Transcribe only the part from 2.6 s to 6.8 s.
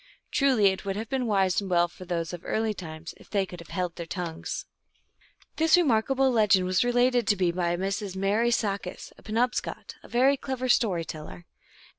times if they could have held their tongues. This remarkable legend